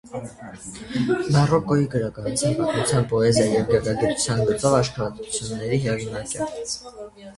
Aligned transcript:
Բարոկկոյի 1.33 1.83
գրականության 1.95 2.57
պատմության, 2.61 3.05
պոեզիայի 3.11 3.53
և 3.59 3.69
գեղագիտության 3.75 4.43
գծով 4.49 4.79
աշխատությունների 4.81 5.83
հեղինակ 5.89 6.35
է։ 6.47 6.53